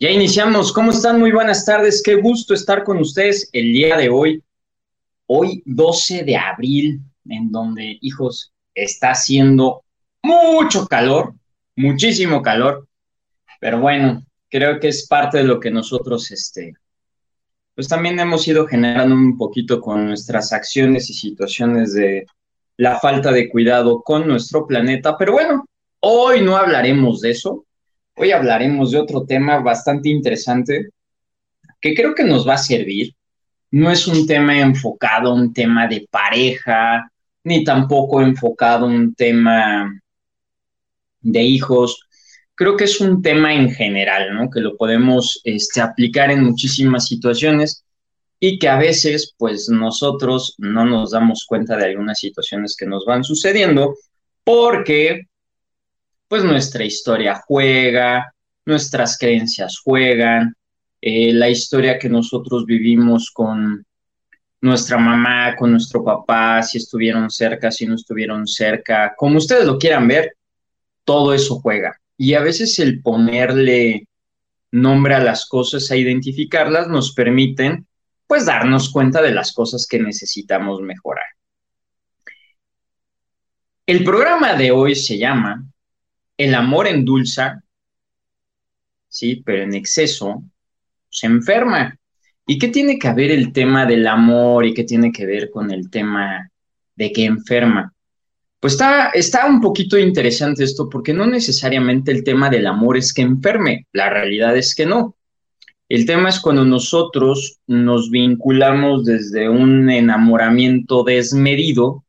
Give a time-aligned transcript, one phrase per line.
[0.00, 0.72] Ya iniciamos.
[0.72, 1.18] ¿Cómo están?
[1.18, 2.00] Muy buenas tardes.
[2.04, 4.44] Qué gusto estar con ustedes el día de hoy.
[5.26, 9.82] Hoy 12 de abril, en donde, hijos, está haciendo
[10.22, 11.34] mucho calor,
[11.74, 12.86] muchísimo calor.
[13.58, 16.74] Pero bueno, creo que es parte de lo que nosotros, este,
[17.74, 22.24] pues también hemos ido generando un poquito con nuestras acciones y situaciones de
[22.76, 25.18] la falta de cuidado con nuestro planeta.
[25.18, 25.64] Pero bueno,
[25.98, 27.64] hoy no hablaremos de eso.
[28.20, 30.88] Hoy hablaremos de otro tema bastante interesante
[31.80, 33.14] que creo que nos va a servir.
[33.70, 37.12] No es un tema enfocado a un tema de pareja,
[37.44, 40.00] ni tampoco enfocado a un tema
[41.20, 42.08] de hijos.
[42.56, 44.50] Creo que es un tema en general, ¿no?
[44.50, 47.84] Que lo podemos este, aplicar en muchísimas situaciones
[48.40, 53.04] y que a veces, pues nosotros no nos damos cuenta de algunas situaciones que nos
[53.04, 53.94] van sucediendo
[54.42, 55.27] porque,
[56.28, 58.32] pues nuestra historia juega,
[58.66, 60.54] nuestras creencias juegan,
[61.00, 63.84] eh, la historia que nosotros vivimos con
[64.60, 69.78] nuestra mamá, con nuestro papá, si estuvieron cerca, si no estuvieron cerca, como ustedes lo
[69.78, 70.36] quieran ver,
[71.04, 71.98] todo eso juega.
[72.16, 74.06] Y a veces el ponerle
[74.70, 77.86] nombre a las cosas, a identificarlas, nos permiten
[78.26, 81.24] pues darnos cuenta de las cosas que necesitamos mejorar.
[83.86, 85.64] El programa de hoy se llama
[86.38, 87.62] El amor endulza,
[89.08, 90.44] sí, pero en exceso
[91.10, 91.98] se enferma.
[92.46, 95.70] ¿Y qué tiene que ver el tema del amor y qué tiene que ver con
[95.70, 96.50] el tema
[96.94, 97.92] de que enferma?
[98.60, 103.12] Pues está, está un poquito interesante esto porque no necesariamente el tema del amor es
[103.12, 105.16] que enferme, la realidad es que no.
[105.88, 112.04] El tema es cuando nosotros nos vinculamos desde un enamoramiento desmedido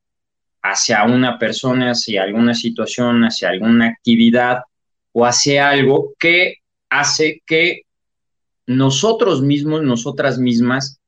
[0.61, 4.59] hacia una persona, hacia alguna situación, hacia alguna actividad
[5.11, 6.55] o hacia algo que
[6.89, 7.81] hace que
[8.67, 10.99] nosotros mismos, nosotras mismas,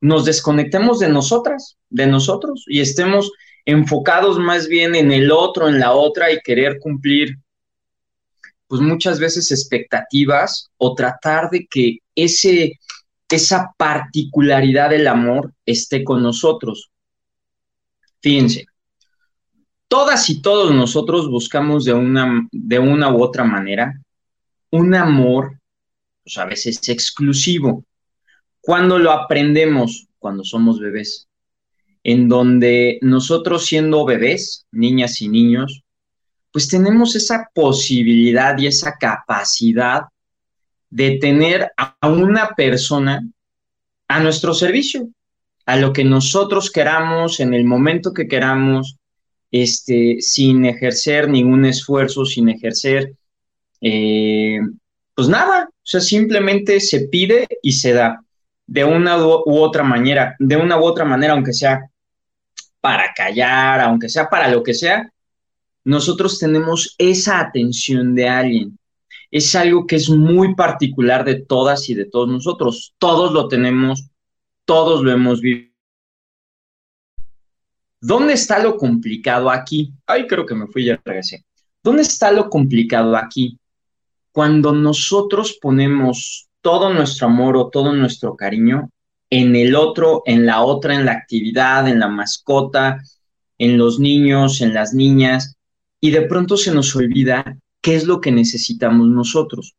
[0.00, 3.32] nos desconectemos de nosotras, de nosotros y estemos
[3.64, 7.36] enfocados más bien en el otro, en la otra y querer cumplir,
[8.66, 12.78] pues muchas veces expectativas o tratar de que ese,
[13.28, 16.90] esa particularidad del amor esté con nosotros.
[18.20, 18.66] Fíjense,
[19.88, 24.00] todas y todos nosotros buscamos de una, de una u otra manera
[24.70, 25.58] un amor,
[26.22, 27.84] pues a veces exclusivo.
[28.60, 30.06] Cuando lo aprendemos?
[30.18, 31.28] Cuando somos bebés
[32.04, 35.82] en donde nosotros siendo bebés, niñas y niños,
[36.50, 40.04] pues tenemos esa posibilidad y esa capacidad
[40.90, 43.28] de tener a una persona
[44.08, 45.08] a nuestro servicio,
[45.66, 48.96] a lo que nosotros queramos, en el momento que queramos,
[49.50, 53.14] este, sin ejercer ningún esfuerzo, sin ejercer,
[53.80, 54.60] eh,
[55.14, 58.22] pues nada, o sea, simplemente se pide y se da
[58.66, 61.88] de una u otra manera, de una u otra manera, aunque sea
[62.80, 65.10] para callar, aunque sea para lo que sea,
[65.84, 68.78] nosotros tenemos esa atención de alguien.
[69.30, 72.94] Es algo que es muy particular de todas y de todos nosotros.
[72.98, 74.10] Todos lo tenemos,
[74.64, 75.67] todos lo hemos vivido.
[78.00, 79.92] ¿Dónde está lo complicado aquí?
[80.06, 81.44] Ay, creo que me fui ya regresé.
[81.82, 83.58] ¿Dónde está lo complicado aquí?
[84.30, 88.90] Cuando nosotros ponemos todo nuestro amor o todo nuestro cariño
[89.30, 93.02] en el otro, en la otra, en la actividad, en la mascota,
[93.58, 95.56] en los niños, en las niñas,
[96.00, 99.74] y de pronto se nos olvida qué es lo que necesitamos nosotros.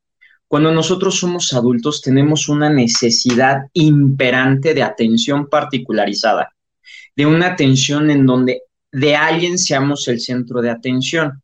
[0.48, 6.54] Cuando nosotros somos adultos tenemos una necesidad imperante de atención particularizada,
[7.20, 8.62] de una atención en donde
[8.94, 11.44] de alguien seamos el centro de atención.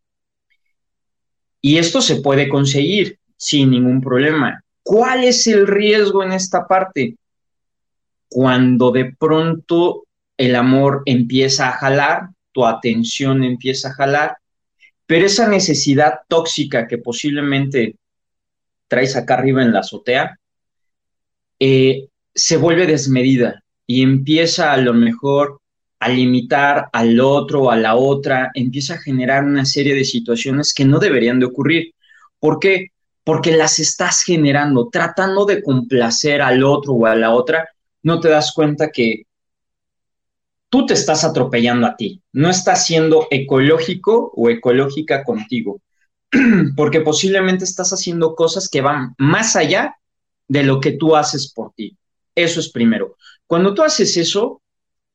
[1.59, 4.63] Y esto se puede conseguir sin ningún problema.
[4.83, 7.17] ¿Cuál es el riesgo en esta parte?
[8.29, 10.05] Cuando de pronto
[10.37, 14.37] el amor empieza a jalar, tu atención empieza a jalar,
[15.05, 17.97] pero esa necesidad tóxica que posiblemente
[18.87, 20.39] traes acá arriba en la azotea,
[21.59, 25.59] eh, se vuelve desmedida y empieza a lo mejor
[25.99, 30.73] a limitar al otro o a la otra, empieza a generar una serie de situaciones
[30.73, 31.93] que no deberían de ocurrir.
[32.39, 32.91] ¿Por qué?
[33.25, 37.67] porque las estás generando, tratando de complacer al otro o a la otra,
[38.03, 39.23] no te das cuenta que
[40.69, 45.81] tú te estás atropellando a ti, no estás siendo ecológico o ecológica contigo,
[46.77, 49.95] porque posiblemente estás haciendo cosas que van más allá
[50.47, 51.97] de lo que tú haces por ti.
[52.35, 53.17] Eso es primero.
[53.47, 54.61] Cuando tú haces eso,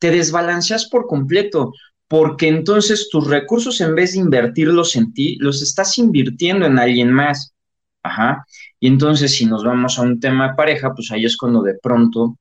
[0.00, 1.72] te desbalanceas por completo,
[2.08, 7.12] porque entonces tus recursos en vez de invertirlos en ti, los estás invirtiendo en alguien
[7.12, 7.54] más.
[8.02, 8.44] Ajá.
[8.80, 11.74] Y entonces si nos vamos a un tema de pareja, pues ahí es cuando de
[11.80, 12.36] pronto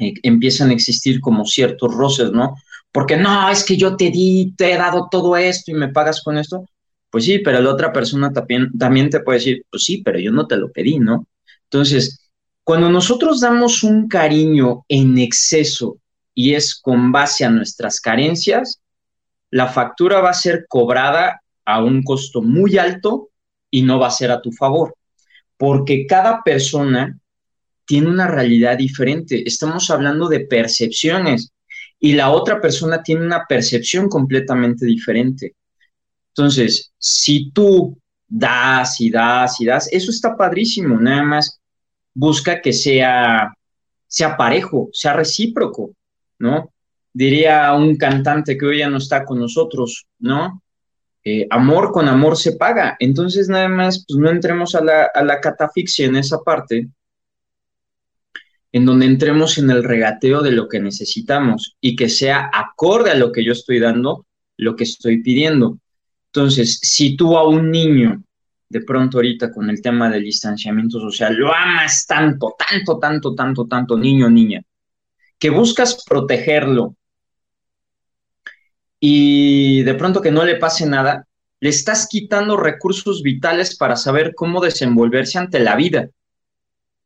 [0.00, 2.56] eh, empiezan a existir como ciertos roces, ¿no?
[2.90, 6.22] Porque no, es que yo te di, te he dado todo esto y me pagas
[6.22, 6.68] con esto.
[7.10, 10.32] Pues sí, pero la otra persona también, también te puede decir, pues sí, pero yo
[10.32, 11.26] no te lo pedí, ¿no?
[11.64, 12.28] Entonces,
[12.64, 15.98] cuando nosotros damos un cariño en exceso
[16.34, 18.80] y es con base a nuestras carencias,
[19.50, 23.30] la factura va a ser cobrada a un costo muy alto
[23.70, 24.94] y no va a ser a tu favor,
[25.56, 27.18] porque cada persona
[27.86, 29.42] tiene una realidad diferente.
[29.46, 31.52] Estamos hablando de percepciones
[32.00, 35.54] y la otra persona tiene una percepción completamente diferente.
[36.28, 37.96] Entonces, si tú
[38.26, 41.60] das y das y das, eso está padrísimo, nada más
[42.12, 43.54] busca que sea,
[44.06, 45.92] sea parejo, sea recíproco.
[46.38, 46.72] ¿No?
[47.12, 50.62] Diría un cantante que hoy ya no está con nosotros, ¿no?
[51.22, 52.96] Eh, amor con amor se paga.
[52.98, 56.88] Entonces, nada más, pues no entremos a la, a la catafixia en esa parte,
[58.72, 63.14] en donde entremos en el regateo de lo que necesitamos y que sea acorde a
[63.14, 64.26] lo que yo estoy dando,
[64.56, 65.78] lo que estoy pidiendo.
[66.26, 68.22] Entonces, si tú a un niño,
[68.68, 73.66] de pronto ahorita con el tema del distanciamiento social, lo amas tanto, tanto, tanto, tanto,
[73.66, 74.60] tanto, niño, niña,
[75.44, 76.96] que buscas protegerlo
[78.98, 81.28] y de pronto que no le pase nada,
[81.60, 86.08] le estás quitando recursos vitales para saber cómo desenvolverse ante la vida.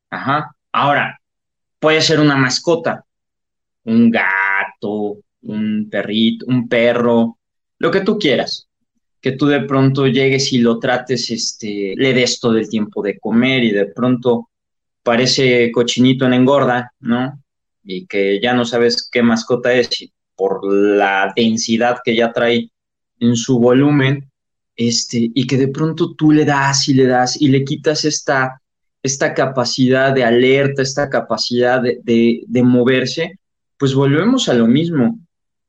[0.08, 0.54] Ajá.
[0.70, 1.20] Ahora,
[1.80, 3.04] puede ser una mascota,
[3.82, 7.38] un gato, un perrito, un perro,
[7.80, 8.68] lo que tú quieras.
[9.20, 13.18] Que tú de pronto llegues y lo trates, este, le des todo el tiempo de
[13.18, 14.50] comer y de pronto
[15.02, 17.42] parece cochinito en engorda, ¿no?
[17.88, 19.88] Y que ya no sabes qué mascota es
[20.36, 22.70] por la densidad que ya trae
[23.18, 24.30] en su volumen,
[24.76, 28.60] este, y que de pronto tú le das y le das y le quitas esta,
[29.02, 31.98] esta capacidad de alerta, esta capacidad de,
[32.46, 33.40] de, moverse,
[33.78, 35.18] pues volvemos a lo mismo.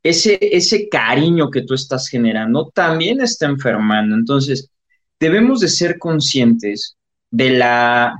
[0.03, 4.13] Ese, ese cariño que tú estás generando también está enfermando.
[4.13, 4.69] Entonces,
[5.19, 6.97] debemos de ser conscientes
[7.31, 8.13] de la,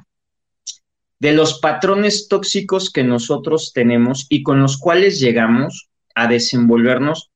[1.20, 7.30] de los patrones tóxicos que nosotros tenemos y con los cuales llegamos a desenvolvernos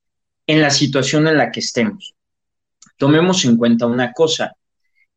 [0.47, 2.15] en la situación en la que estemos.
[2.97, 4.53] Tomemos en cuenta una cosa,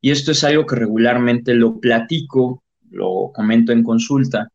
[0.00, 4.50] y esto es algo que regularmente lo platico, lo comento en consulta,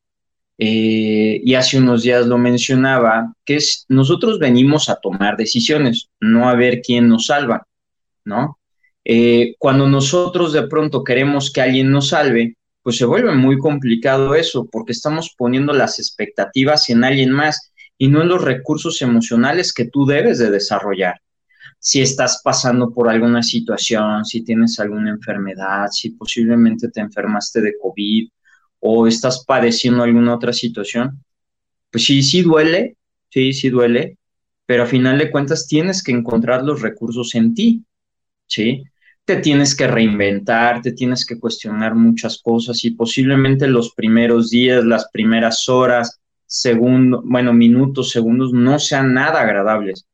[0.58, 6.50] eh, y hace unos días lo mencionaba, que es nosotros venimos a tomar decisiones, no
[6.50, 7.66] a ver quién nos salva,
[8.26, 8.60] ¿no?
[9.04, 14.36] Eh, cuando nosotros de pronto queremos que alguien nos salve, pues se vuelve muy complicado
[14.36, 19.74] eso, porque estamos poniendo las expectativas en alguien más y no en los recursos emocionales
[19.74, 21.22] que tú debes de desarrollar.
[21.78, 27.74] Si estás pasando por alguna situación, si tienes alguna enfermedad, si posiblemente te enfermaste de
[27.82, 28.30] COVID
[28.80, 31.24] o estás padeciendo alguna otra situación,
[31.92, 32.98] pues sí, sí duele,
[33.30, 34.18] sí, sí duele,
[34.66, 37.84] pero a final de cuentas tienes que encontrar los recursos en ti,
[38.48, 38.84] ¿sí?
[39.26, 44.84] Te tienes que reinventar, te tienes que cuestionar muchas cosas y posiblemente los primeros días,
[44.84, 50.06] las primeras horas, segundos, bueno, minutos, segundos, no sean nada agradables,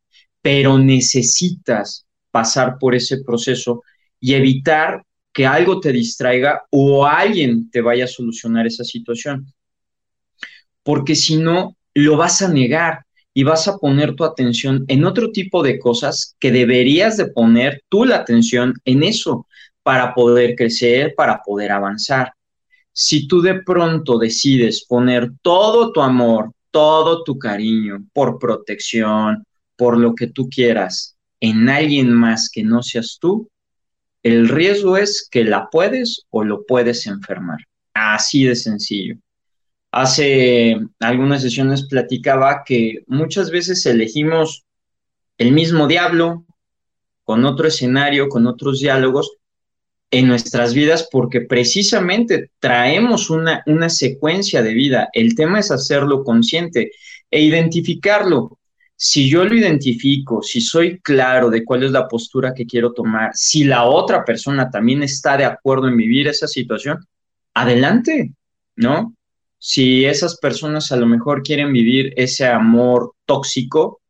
[0.42, 3.82] pero necesitas pasar por ese proceso
[4.20, 9.52] y evitar que algo te distraiga o alguien te vaya a solucionar esa situación.
[10.84, 13.07] Porque si no, lo vas a negar
[13.38, 17.84] y vas a poner tu atención en otro tipo de cosas que deberías de poner
[17.88, 19.46] tú la atención en eso
[19.84, 22.34] para poder crecer, para poder avanzar.
[22.94, 30.00] Si tú de pronto decides poner todo tu amor, todo tu cariño por protección, por
[30.00, 33.48] lo que tú quieras, en alguien más que no seas tú,
[34.24, 37.60] el riesgo es que la puedes o lo puedes enfermar.
[37.94, 39.16] Así de sencillo
[39.92, 44.66] hace algunas sesiones platicaba que muchas veces elegimos
[45.38, 46.46] el mismo diablo
[47.24, 49.38] con otro escenario, con otros diálogos
[50.12, 55.10] en nuestras vidas porque precisamente traemos una, una secuencia de vida.
[55.14, 56.92] El tema es hacerlo consciente
[57.30, 58.58] e identificarlo.
[59.00, 63.32] si yo lo identifico, si soy claro de cuál es la postura que quiero tomar,
[63.36, 67.06] si la otra persona también está de acuerdo en vivir esa situación,
[67.54, 68.34] adelante,
[68.76, 69.17] ¿no?
[69.60, 74.02] Si esas personas a lo mejor quieren vivir ese amor tóxico,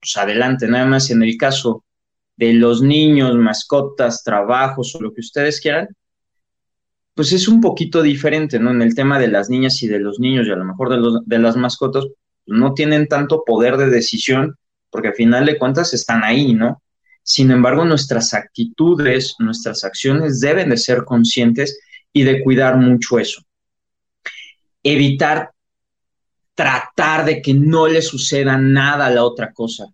[0.00, 1.84] pues adelante, nada más en el caso
[2.36, 5.88] de los niños, mascotas, trabajos o lo que ustedes quieran,
[7.14, 8.70] pues es un poquito diferente, ¿no?
[8.70, 10.88] En el tema de las niñas y de los niños y a lo mejor
[11.26, 12.06] de, las mascotas,
[12.46, 14.56] no tienen tanto poder de decisión
[14.90, 16.82] porque al final de cuentas están ahí, ¿no?
[17.22, 21.78] Sin embargo, nuestras actitudes, nuestras acciones deben de ser conscientes
[22.12, 23.42] y de cuidar mucho eso.
[24.82, 25.50] Evitar
[26.54, 29.86] tratar de que no le suceda nada a la otra cosa.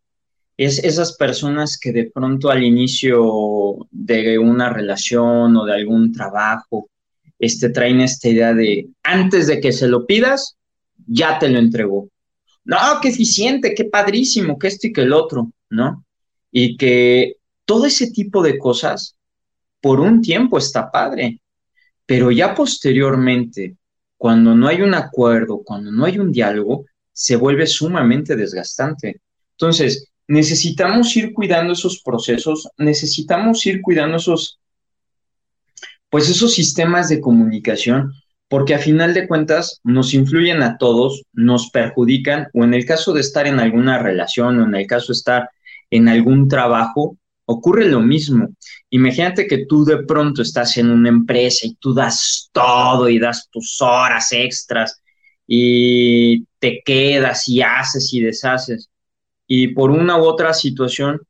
[0.56, 6.88] Es esas personas que de pronto al inicio de una relación o de algún trabajo,
[7.38, 10.56] este, traen esta idea de antes de que se lo pidas,
[11.06, 12.08] ya te lo entregó.
[12.64, 16.04] No, qué eficiente, qué padrísimo, que esto y que el otro, ¿no?
[16.50, 19.14] Y que todo ese tipo de cosas,
[19.80, 21.40] por un tiempo está padre,
[22.06, 23.76] pero ya posteriormente,
[24.26, 29.20] cuando no hay un acuerdo, cuando no hay un diálogo, se vuelve sumamente desgastante.
[29.52, 34.58] Entonces, necesitamos ir cuidando esos procesos, necesitamos ir cuidando esos
[36.10, 38.14] pues esos sistemas de comunicación,
[38.48, 43.12] porque a final de cuentas nos influyen a todos, nos perjudican, o en el caso
[43.12, 45.50] de estar en alguna relación, o en el caso de estar
[45.88, 47.16] en algún trabajo,
[47.46, 48.48] ocurre lo mismo.
[48.90, 53.48] Imagínate que tú de pronto estás en una empresa y tú das todo y das
[53.50, 55.00] tus horas extras
[55.46, 58.90] y te quedas y haces y deshaces.
[59.46, 61.20] Y por una u otra situación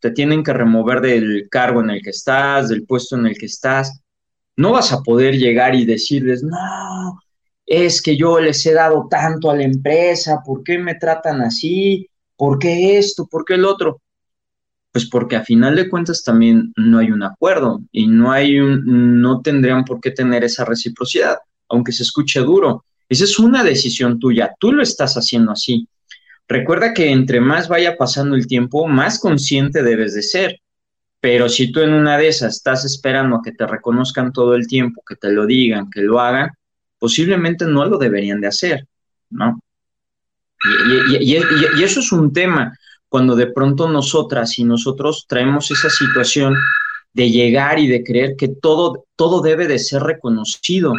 [0.00, 3.46] te tienen que remover del cargo en el que estás, del puesto en el que
[3.46, 4.00] estás.
[4.56, 7.18] No vas a poder llegar y decirles, no,
[7.66, 12.08] es que yo les he dado tanto a la empresa, ¿por qué me tratan así?
[12.36, 13.26] ¿Por qué esto?
[13.26, 14.00] ¿Por qué el otro?
[14.92, 19.20] Pues porque a final de cuentas también no hay un acuerdo y no hay un,
[19.20, 22.84] no tendrían por qué tener esa reciprocidad, aunque se escuche duro.
[23.08, 25.88] Esa es una decisión tuya, tú lo estás haciendo así.
[26.48, 30.60] Recuerda que entre más vaya pasando el tiempo, más consciente debes de ser.
[31.20, 34.66] Pero si tú en una de esas estás esperando a que te reconozcan todo el
[34.66, 36.50] tiempo, que te lo digan, que lo hagan,
[36.98, 38.86] posiblemente no lo deberían de hacer,
[39.30, 39.60] ¿no?
[41.10, 42.76] Y, y, eso es un tema,
[43.10, 46.54] cuando de pronto nosotras y nosotros traemos esa situación
[47.12, 50.94] de llegar y de creer que todo, todo debe de ser reconocido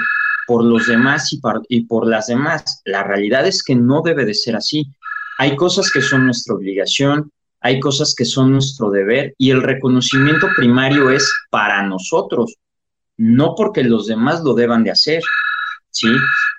[0.45, 1.39] por los demás y,
[1.69, 2.81] y por las demás.
[2.83, 4.85] La realidad es que no debe de ser así.
[5.37, 10.47] Hay cosas que son nuestra obligación, hay cosas que son nuestro deber y el reconocimiento
[10.57, 12.55] primario es para nosotros,
[13.15, 15.23] no porque los demás lo deban de hacer.
[15.91, 16.09] ¿Sí?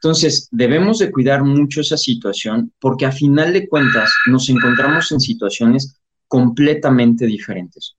[0.02, 5.21] Entonces, debemos de cuidar mucho esa situación porque a final de cuentas nos encontramos en
[5.21, 5.94] situaciones
[6.26, 7.94] completamente diferentes.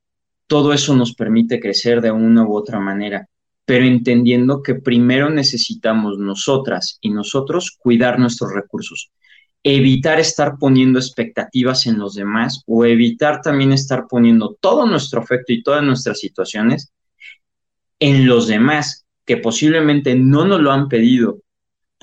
[0.45, 3.29] Todo eso nos permite crecer de una u otra manera,
[3.63, 9.10] pero entendiendo que primero necesitamos nosotras y nosotros cuidar nuestros recursos
[9.63, 15.53] evitar estar poniendo expectativas en los demás o evitar también estar poniendo todo nuestro afecto
[15.53, 16.91] y todas nuestras situaciones
[18.00, 21.39] en los demás, que posiblemente no nos lo han pedido,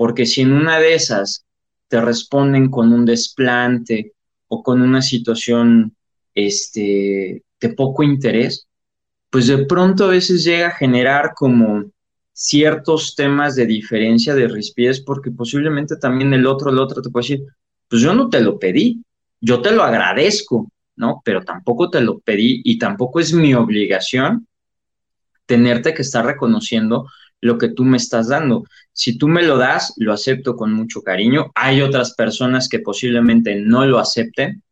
[0.00, 1.44] porque si en una de esas
[1.88, 4.14] te responden con un desplante
[4.48, 5.94] o con una situación
[6.34, 8.66] este, de poco interés,
[9.28, 11.84] pues de pronto a veces llega a generar como
[12.32, 17.24] ciertos temas de diferencia de rispidez, porque posiblemente también el otro, el otro te puede
[17.24, 17.46] decir,
[17.86, 19.04] pues yo no te lo pedí,
[19.38, 21.20] yo te lo agradezco, ¿no?
[21.22, 24.46] Pero tampoco te lo pedí y tampoco es mi obligación
[25.44, 27.06] tenerte que estar reconociendo
[27.40, 28.64] lo que tú me estás dando.
[28.92, 31.50] Si tú me lo das, lo acepto con mucho cariño.
[31.54, 34.62] Hay otras personas que posiblemente no lo acepten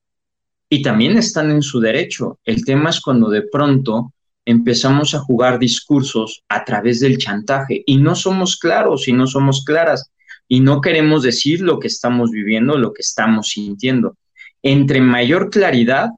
[0.68, 2.38] y también están en su derecho.
[2.44, 4.12] El tema es cuando de pronto
[4.44, 9.64] empezamos a jugar discursos a través del chantaje y no somos claros y no somos
[9.64, 10.10] claras
[10.48, 14.16] y no queremos decir lo que estamos viviendo, lo que estamos sintiendo.
[14.62, 16.08] Entre mayor claridad,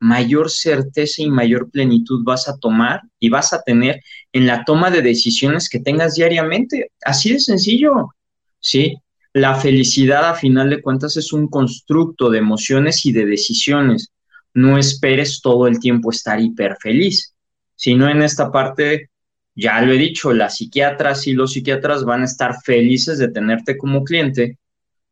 [0.00, 4.02] mayor certeza y mayor plenitud vas a tomar y vas a tener
[4.32, 6.90] en la toma de decisiones que tengas diariamente.
[7.02, 8.14] Así de sencillo,
[8.60, 8.96] ¿sí?
[9.32, 14.10] La felicidad a final de cuentas es un constructo de emociones y de decisiones.
[14.54, 17.36] No esperes todo el tiempo estar hiper feliz
[17.76, 19.10] sino en esta parte,
[19.54, 23.76] ya lo he dicho, las psiquiatras y los psiquiatras van a estar felices de tenerte
[23.76, 24.58] como cliente.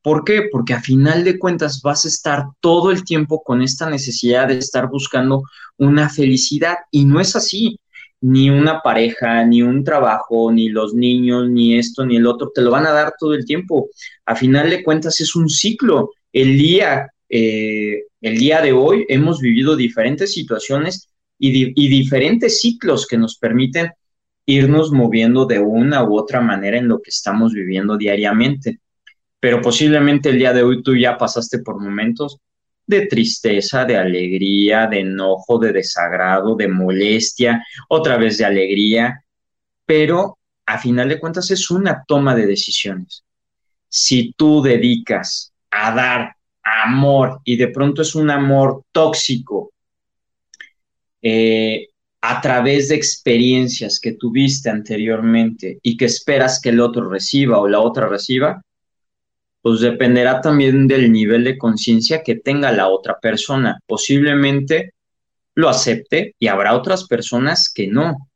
[0.02, 0.48] ¿Por qué?
[0.50, 4.58] Porque a final de cuentas vas a estar todo el tiempo con esta necesidad de
[4.58, 5.44] estar buscando
[5.78, 7.78] una felicidad y no es así.
[8.26, 12.62] Ni una pareja, ni un trabajo, ni los niños, ni esto, ni el otro, te
[12.62, 13.88] lo van a dar todo el tiempo.
[14.24, 16.10] A final de cuentas es un ciclo.
[16.32, 23.06] El día eh, el día de hoy hemos vivido diferentes situaciones y, y diferentes ciclos
[23.06, 23.90] que nos permiten
[24.46, 28.78] irnos moviendo de una u otra manera en lo que estamos viviendo diariamente.
[29.40, 32.38] Pero posiblemente el día de hoy tú ya pasaste por momentos
[32.86, 39.24] de tristeza, de alegría, de enojo, de desagrado, de molestia, otra vez de alegría,
[39.86, 43.24] pero a final de cuentas es una toma de decisiones.
[43.88, 49.72] Si tú dedicas a dar amor y de pronto es un amor tóxico
[51.20, 51.88] eh,
[52.20, 57.68] a través de experiencias que tuviste anteriormente y que esperas que el otro reciba o
[57.68, 58.62] la otra reciba,
[59.64, 63.80] pues dependerá también del nivel de conciencia que tenga la otra persona.
[63.86, 64.92] Posiblemente
[65.54, 68.28] lo acepte y habrá otras personas que no,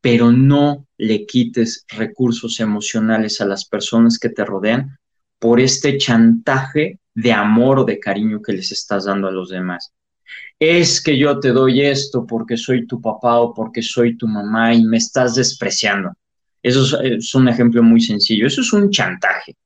[0.00, 4.96] pero no le quites recursos emocionales a las personas que te rodean
[5.40, 9.92] por este chantaje de amor o de cariño que les estás dando a los demás.
[10.60, 14.72] Es que yo te doy esto porque soy tu papá o porque soy tu mamá
[14.72, 16.12] y me estás despreciando.
[16.62, 18.46] Eso es, un ejemplo muy sencillo.
[18.46, 19.56] Eso es un chantaje.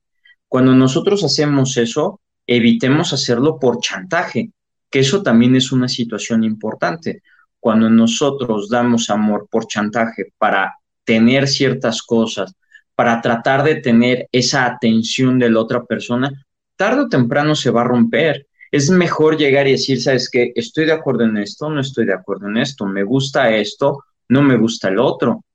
[0.51, 4.51] Cuando nosotros hacemos eso, evitemos hacerlo por chantaje,
[4.89, 7.23] que eso también es una situación importante.
[7.57, 12.53] Cuando nosotros damos amor por chantaje para tener ciertas cosas,
[12.95, 17.83] para tratar de tener esa atención de la otra persona, tarde o temprano se va
[17.83, 18.45] a romper.
[18.71, 22.13] Es mejor llegar y decir, sabes que estoy de acuerdo en esto, no estoy de
[22.13, 25.45] acuerdo en esto, me gusta esto, no me gusta el otro.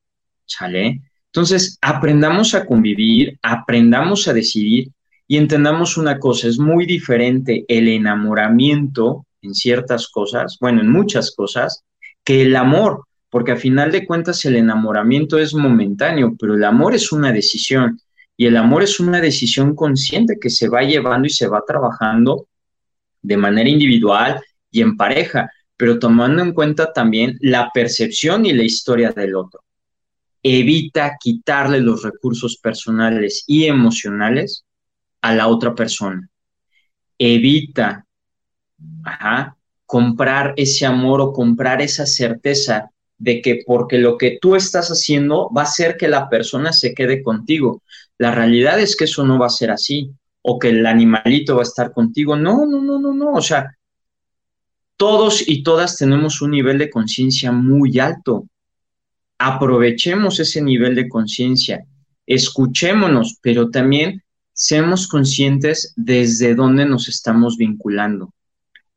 [0.47, 1.03] ¿Sale?
[1.37, 4.89] Entonces, aprendamos a convivir, aprendamos a decidir
[5.29, 11.35] y entendamos una cosa, es muy diferente el enamoramiento en ciertas cosas, bueno, en muchas
[11.37, 11.85] cosas,
[12.25, 16.95] que el amor porque a final de cuentas el enamoramiento es momentáneo, pero el amor
[16.95, 18.01] es una decisión
[18.35, 22.49] y el amor es una decisión consciente que se va llevando y se va trabajando
[23.21, 24.41] de manera individual
[24.71, 29.66] y en pareja, pero tomando en cuenta también la percepción y la historia del otro.
[30.43, 34.65] Evita quitarle los recursos personales y emocionales
[35.21, 36.29] a la otra persona.
[37.19, 38.07] Evita
[39.87, 45.51] comprar ese amor o comprar esa certeza de que porque lo que tú estás haciendo
[45.57, 47.83] va a hacer que la persona se quede contigo.
[48.19, 50.11] La realidad es que eso no va a ser así,
[50.43, 52.37] o que el animalito va a estar contigo.
[52.37, 53.33] No, no, no, no, no.
[53.33, 53.77] O sea,
[54.97, 58.47] todos y todas tenemos un nivel de conciencia muy alto.
[59.39, 61.85] Aprovechemos ese nivel de conciencia,
[62.27, 64.23] escuchémonos, pero también
[64.53, 68.33] seamos conscientes desde dónde nos estamos vinculando.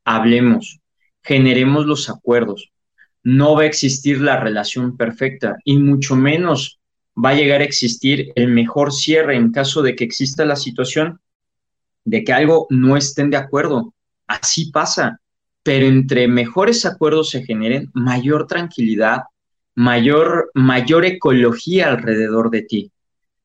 [0.04, 0.80] Hablemos,
[1.22, 2.70] generemos los acuerdos
[3.22, 6.78] no va a existir la relación perfecta y mucho menos
[7.22, 11.20] va a llegar a existir el mejor cierre en caso de que exista la situación
[12.04, 13.92] de que algo no estén de acuerdo.
[14.26, 15.20] Así pasa,
[15.62, 19.24] pero entre mejores acuerdos se generen, mayor tranquilidad,
[19.80, 22.92] mayor, mayor ecología alrededor de ti.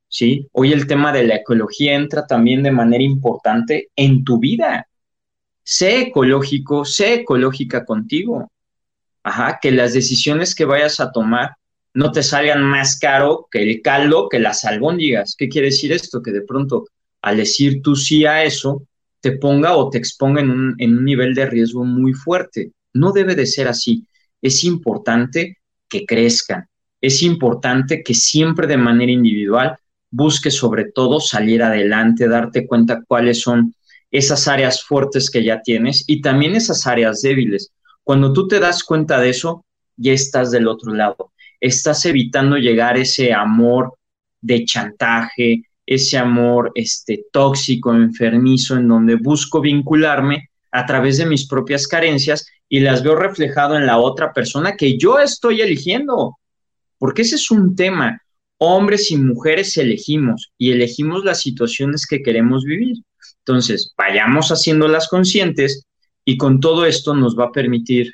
[0.09, 0.47] ¿Sí?
[0.51, 4.85] Hoy el tema de la ecología entra también de manera importante en tu vida.
[5.63, 8.51] Sé ecológico, sé ecológica contigo.
[9.23, 11.55] Ajá, que las decisiones que vayas a tomar
[11.93, 15.35] no te salgan más caro que el caldo, que las albóndigas.
[15.37, 16.21] ¿Qué quiere decir esto?
[16.21, 16.85] Que de pronto,
[17.21, 18.83] al decir tú sí a eso,
[19.21, 22.73] te ponga o te exponga en un, en un nivel de riesgo muy fuerte.
[22.93, 24.05] No debe de ser así.
[24.41, 25.57] Es importante
[26.03, 26.67] crezcan.
[26.99, 29.77] Es importante que siempre de manera individual
[30.09, 33.75] busques sobre todo salir adelante, darte cuenta cuáles son
[34.09, 37.71] esas áreas fuertes que ya tienes y también esas áreas débiles
[38.05, 39.65] cuando tú te das cuenta de eso,
[39.97, 41.31] ya estás del otro lado.
[41.59, 43.95] Estás evitando llegar ese amor
[44.41, 51.47] de chantaje, ese amor este, tóxico, enfermizo, en donde busco vincularme a través de mis
[51.47, 56.37] propias carencias y las veo reflejado en la otra persona que yo estoy eligiendo.
[56.97, 58.21] Porque ese es un tema.
[58.57, 62.97] Hombres y mujeres elegimos y elegimos las situaciones que queremos vivir.
[63.39, 65.85] Entonces, vayamos haciéndolas conscientes
[66.25, 68.13] y con todo esto nos va a permitir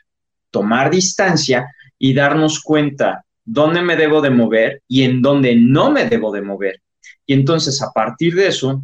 [0.51, 1.65] tomar distancia
[1.97, 6.43] y darnos cuenta dónde me debo de mover y en dónde no me debo de
[6.43, 6.79] mover.
[7.25, 8.83] Y entonces a partir de eso,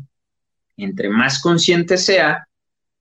[0.78, 2.48] entre más consciente sea,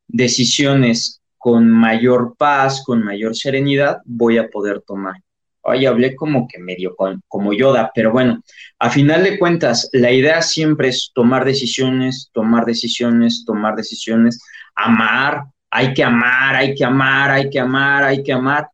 [0.08, 5.14] decisiones con mayor paz, con mayor serenidad, voy a poder tomar.
[5.62, 6.94] Hoy hablé como que medio
[7.26, 8.40] como Yoda, pero bueno,
[8.78, 14.40] a final de cuentas, la idea siempre es tomar decisiones, tomar decisiones, tomar decisiones,
[14.76, 18.68] amar, hay que amar, hay que amar, hay que amar, hay que amar,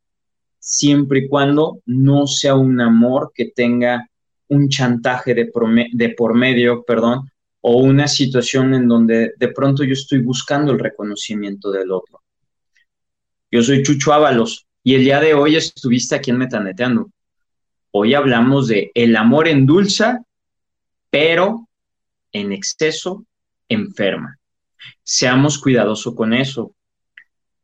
[0.59, 4.07] siempre y cuando no sea un amor que tenga
[4.49, 7.31] un chantaje de, por medio, perdón,
[7.63, 12.23] o una situación en donde de pronto yo estoy buscando el reconocimiento del otro.
[13.51, 17.11] Yo soy Chucho Ábalos y el día de hoy estuviste aquí en Metaneteando.
[17.93, 20.25] Hoy hablamos de el amor endulza,
[21.11, 21.69] pero
[22.33, 23.25] en exceso
[23.69, 24.39] enferma.
[25.05, 26.75] Seamos cuidadosos con eso.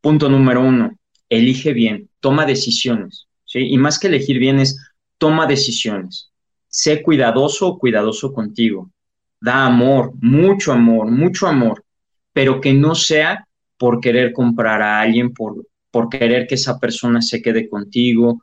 [0.00, 0.96] Punto número uno,
[1.28, 3.26] elige bien, toma decisiones.
[3.44, 3.66] ¿sí?
[3.68, 4.78] Y más que elegir bien es
[5.16, 6.30] toma decisiones.
[6.68, 8.92] Sé cuidadoso o cuidadoso contigo.
[9.40, 11.84] Da amor, mucho amor, mucho amor,
[12.32, 13.46] pero que no sea
[13.76, 18.42] por querer comprar a alguien, por, por querer que esa persona se quede contigo,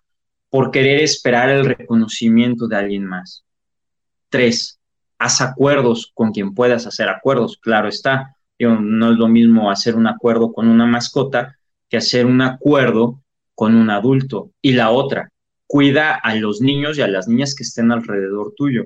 [0.49, 3.43] por querer esperar el reconocimiento de alguien más.
[4.29, 4.79] Tres,
[5.19, 8.35] haz acuerdos con quien puedas hacer acuerdos, claro está.
[8.59, 11.57] no es lo mismo hacer un acuerdo con una mascota
[11.89, 13.21] que hacer un acuerdo
[13.53, 14.51] con un adulto.
[14.61, 15.29] Y la otra,
[15.67, 18.85] cuida a los niños y a las niñas que estén alrededor tuyo,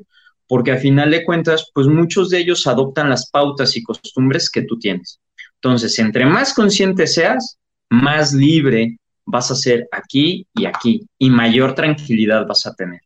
[0.50, 4.64] porque a final de cuentas, pues muchos de ellos adoptan las pautas y costumbres que
[4.64, 5.20] tú tienes.
[5.54, 11.76] Entonces, entre más consciente seas, más libre vas a ser aquí y aquí y mayor
[11.76, 13.00] tranquilidad vas a tener.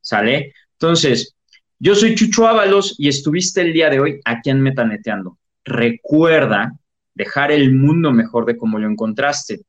[0.00, 0.54] ¿Sale?
[0.72, 1.36] Entonces,
[1.78, 5.38] yo soy Chucho Ábalos y estuviste el día de hoy aquí en Metaneteando.
[5.64, 6.72] Recuerda
[7.14, 9.60] dejar el mundo mejor de como lo encontraste.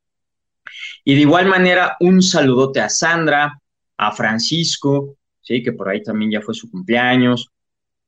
[1.03, 3.59] Y de igual manera, un saludote a Sandra,
[3.97, 5.61] a Francisco, ¿sí?
[5.61, 7.49] que por ahí también ya fue su cumpleaños,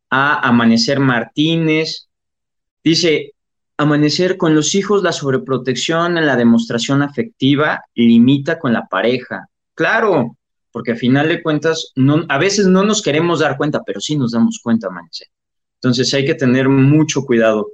[0.09, 2.07] a Amanecer Martínez.
[2.83, 3.33] Dice,
[3.77, 9.47] Amanecer con los hijos, la sobreprotección en la demostración afectiva limita con la pareja.
[9.73, 10.37] Claro,
[10.71, 11.91] porque a final de cuentas,
[12.29, 15.27] a veces no nos queremos dar cuenta, pero sí nos damos cuenta, Amanecer.
[15.81, 17.67] Entonces hay que tener mucho cuidado.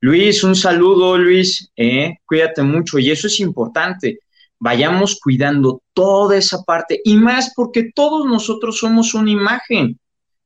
[0.00, 1.70] Luis, un saludo, Luis.
[1.76, 2.16] ¿eh?
[2.24, 4.20] cuídate mucho y eso es importante
[4.60, 9.98] vayamos cuidando toda esa parte y más porque todos nosotros somos una imagen,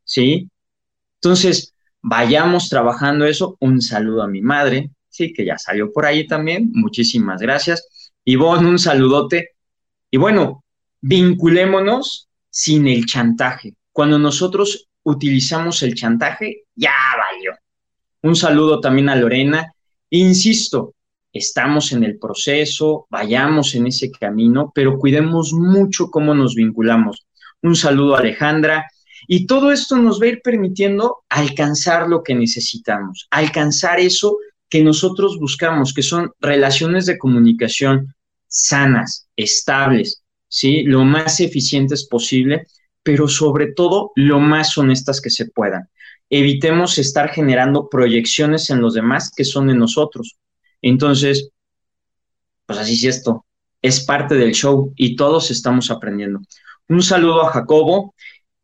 [0.04, 0.48] ¿sí?
[1.16, 3.56] Entonces, vayamos trabajando eso.
[3.60, 6.70] Un saludo a mi madre, sí, que ya salió por ahí también.
[6.72, 8.12] Muchísimas gracias.
[8.24, 9.50] Ivonne, un saludote.
[10.10, 10.64] Y bueno,
[11.00, 13.74] vinculémonos sin el chantaje.
[13.90, 17.52] Cuando nosotros utilizamos el chantaje, ya valió.
[18.22, 19.72] Un saludo también a Lorena.
[20.10, 20.94] Insisto,
[21.34, 27.26] estamos en el proceso, vayamos en ese camino, pero cuidemos mucho cómo nos vinculamos.
[27.60, 28.86] Un saludo a Alejandra.
[29.26, 34.36] Y todo esto nos va a ir permitiendo alcanzar lo que necesitamos, alcanzar eso
[34.68, 38.14] que nosotros buscamos, que son relaciones de comunicación
[38.46, 40.84] sanas, estables, ¿sí?
[40.84, 42.66] Lo más eficientes posible,
[43.02, 45.88] pero sobre todo lo más honestas que se puedan.
[46.30, 50.36] Evitemos estar generando proyecciones en los demás que son de nosotros.
[50.86, 51.48] Entonces,
[52.66, 53.46] pues así es esto,
[53.80, 56.40] es parte del show y todos estamos aprendiendo.
[56.90, 58.14] Un saludo a Jacobo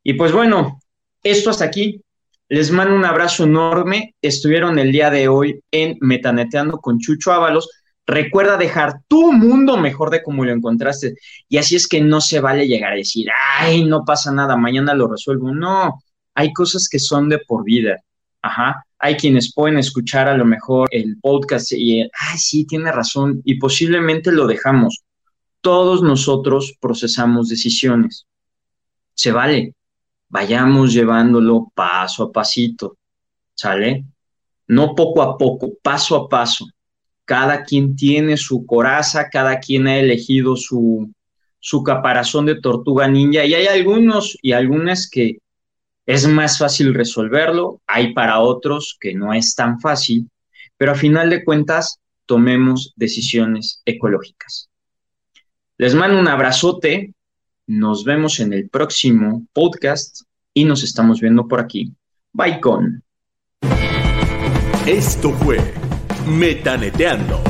[0.03, 0.81] y pues bueno,
[1.23, 2.03] esto hasta aquí.
[2.51, 4.17] Les mando un abrazo enorme.
[4.21, 7.71] Estuvieron el día de hoy en Metaneteando con Chucho Ábalos.
[8.07, 11.15] Recuerda dejar tu mundo mejor de como lo encontraste.
[11.49, 13.29] Y así es que no se vale llegar a decir,
[13.61, 15.55] ay, no pasa nada, mañana lo resuelvo.
[15.55, 16.03] No,
[16.35, 17.97] hay cosas que son de por vida.
[18.43, 23.41] Ajá hay quienes pueden escuchar a lo mejor el podcast y, ay, sí, tiene razón,
[23.45, 25.03] y posiblemente lo dejamos.
[25.63, 28.27] Todos nosotros procesamos decisiones.
[29.15, 29.75] Se vale.
[30.29, 32.99] Vayamos llevándolo paso a pasito.
[33.55, 34.05] ¿Sale?
[34.69, 36.67] No poco a poco, paso a paso.
[37.25, 41.11] Cada quien tiene su coraza, cada quien ha elegido su,
[41.59, 45.39] su caparazón de tortuga ninja y hay algunos y algunas que
[46.07, 50.29] es más fácil resolverlo, hay para otros que no es tan fácil,
[50.77, 54.69] pero a final de cuentas tomemos decisiones ecológicas.
[55.79, 57.15] Les mando un abrazote,
[57.67, 60.23] nos vemos en el próximo podcast
[60.55, 61.93] y nos estamos viendo por aquí.
[62.33, 63.03] Bye con.
[64.87, 65.59] Esto fue
[66.27, 67.50] Metaneteando.